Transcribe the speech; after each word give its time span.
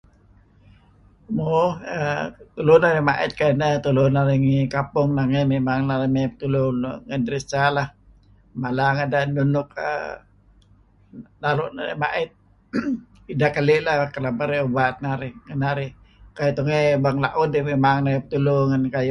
Mo 1.35 1.55
err 1.97 2.25
tulu 2.55 2.73
narih 2.83 3.03
ma'it 3.09 3.31
kinah 3.39 3.73
tulu 3.85 4.03
narih 4.15 4.37
ngi 4.45 4.59
kampong 4.73 5.09
nangey 5.17 5.43
memang 5.53 5.79
narih 5.89 6.09
mey 6.15 6.25
petulu 6.31 6.63
ngan 7.07 7.21
Dresser 7.25 7.65
lah, 7.77 7.87
mala 8.61 8.85
ngedah 8.95 9.21
enun 9.27 9.49
nuk 9.55 9.67
naru' 11.41 11.73
narih 11.77 11.97
ma'it 12.03 12.29
keleh 13.29 13.31
ideh 13.31 13.49
kereb 13.55 13.89
keli' 14.03 14.13
kah 14.13 14.31
merey 14.39 14.59
ubat 14.67 14.95
narih. 15.63 15.89
Kayu' 16.37 16.55
tungey 16.57 16.81
bang 17.03 17.03
bawang 17.03 17.17
la'ud 17.25 17.49
memang 17.71 17.97
narih 18.05 18.15
mey 18.17 18.23
petulu 18.25 18.55
ngan 18.67 18.83
kayu' 18.93 18.99